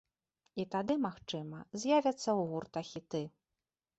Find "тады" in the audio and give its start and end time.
0.75-0.93